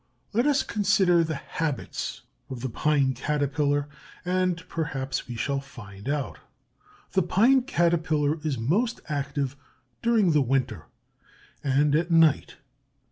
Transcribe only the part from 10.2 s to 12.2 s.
the winter, and at